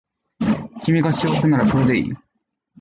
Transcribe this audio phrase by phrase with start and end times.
[0.83, 2.11] 君が幸せならそれでいい